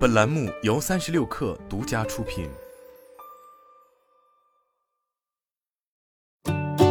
[0.00, 2.48] 本栏目由三十六氪独家出品。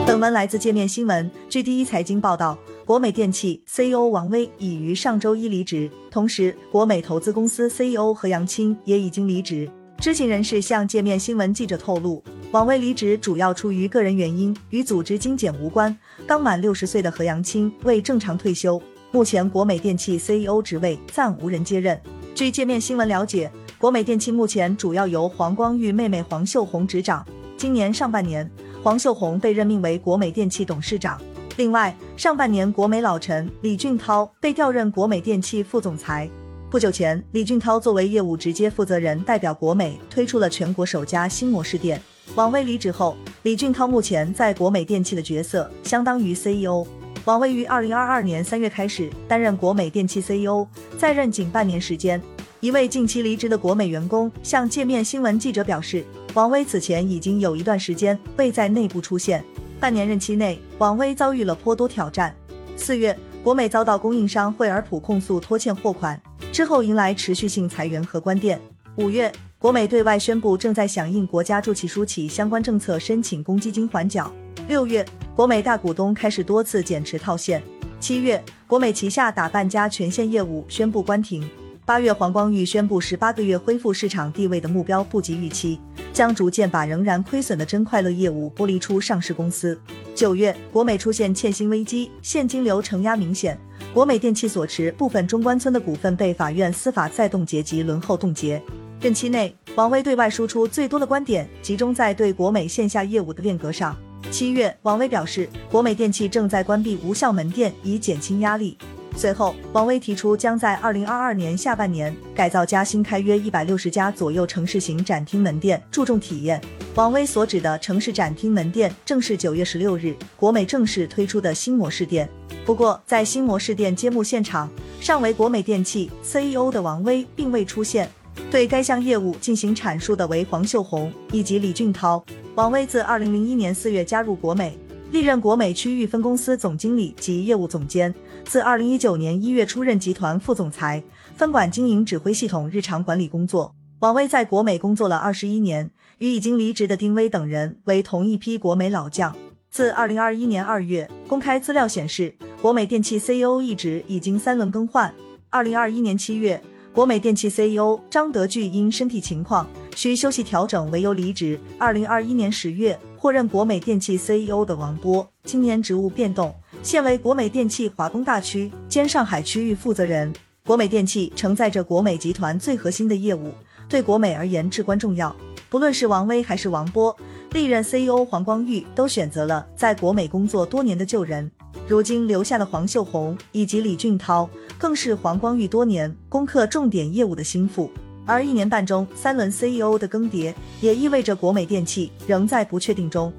[0.06, 1.32] 本文来自界面新闻。
[1.50, 9.68] 据第一财经报道，国美电器 CEO 王威已于上周一离职，同时，国美投资公司 CEO 何杨青也已经离职。
[9.98, 15.98] 知情人士向界面新闻记者透露，王威离职主要出于个人原因，与组织精简无关。
[16.28, 18.80] 刚满六十岁的何杨青未正常退休，
[19.10, 22.00] 目前国美电器 CEO 职位暂无人接任。
[22.36, 27.26] 据界面新闻了解，国美电器目前主要由黄光裕妹妹黄秀红执掌。
[27.58, 28.50] 今年上半年，
[28.82, 31.20] 黄秀红被任命为国美电器董事长。
[31.58, 36.30] 另外，上半年国美老臣李俊涛被调任国美电器副总裁。
[36.70, 42.02] 不久前，李俊涛作为业务直接负责人，代表国美推出了全国首家新模式店。
[42.36, 46.86] 王威离职后，李俊涛目前在国美电器的角色相当于 CEO。
[47.26, 50.66] 王威于二零二二年三月开始担任国美电器 CEO，
[50.98, 52.22] 在任仅半年时间。
[52.62, 59.44] 一位近期离职的国美员工向界面新闻记者表示，王威此前已经有一段时间未在内部出现。
[59.80, 62.36] 半年任期内，王威遭遇了颇多挑战。
[62.76, 66.20] 四月，国美遭到供应商惠而浦控诉拖欠货款，
[66.52, 68.60] 之后迎来持续性裁员和关店。
[68.96, 74.30] 五月，国美对外宣布正在响应国家助企书企相关政策，申请公积金缓缴。
[74.70, 75.04] 六月。
[75.36, 77.60] 国美大股东开始多次减持套现。
[78.00, 81.50] 七月，国美旗下打半家全线业务宣布关停。
[81.86, 85.80] 八月，黄光裕宣布十八个月恢复市场地位的目标不及预期，
[86.14, 89.76] 将逐渐把仍然亏损的真快乐业务剥离出上市公司。
[90.14, 93.58] 九月，国美出现欠薪危机，现金流承压明显。
[93.92, 98.62] 国美电器所持部分中关村的股份被法院司法再冻结及轮候冻结。
[99.02, 103.98] 任期内，王威对外输出最多的观点集中在对国美线下业务的变革上。
[104.32, 108.78] 七月，王威表示，国美电器正在关闭无效门店，以减轻压力。
[109.16, 116.62] 随后，王威提出将在二零二二年下半年改造加新开约一百六十家左右城市型展厅门店，注重体验。
[116.94, 122.30] 王威所指的城市展厅门店，正是九月十六日国美正式推出的新模式店。
[122.64, 124.70] 不过，在新模式店揭幕现场，
[125.02, 128.08] 尚为国美电器 CEO 的王威并未出现。
[128.52, 132.24] 对该项业务进行阐述的为黄秀红以及李俊涛。
[132.60, 134.78] 王威自二零零一年四月加入国美，
[135.14, 138.14] 历任国美区域分公司总经理及业务总监。
[138.44, 141.02] 自二零一九年一月出任集团副总裁，
[141.38, 143.74] 分管经营指挥系统日常管理工作。
[144.00, 149.34] 王威在国美工作了二十一年，与已经离职的丁威等人为同一批国美老将。
[149.72, 155.14] 自二零二一年二月，公开资料显示，国美电器 CEO 一职已经三轮更换。
[155.50, 156.62] 二零二一年七月。
[156.92, 159.66] 国美电器 CEO 张德巨因身体情况
[159.96, 161.60] 需休息调整为由离职。
[161.78, 170.32] 二零二一年十月，获任国美电器 CEO 的王波，今年职务变动，现为国美电器华东大区兼上海区域负责人。
[170.66, 173.52] 国美电器承载着国美集团最核心的业务，
[173.88, 175.36] 对国美而言至关重要。
[175.68, 177.16] 不论是王威还是王波，
[177.52, 181.50] 历任 CEO 黄光裕都选择了在国美工作多年的旧人。
[181.88, 187.90] 如今留下的黄秀红以及李俊涛，更是黄光裕多年攻克重点业务的心腹。
[188.30, 193.34] 而一年半中三轮 CEO 的更迭，也意味着国美电器仍在不确定中。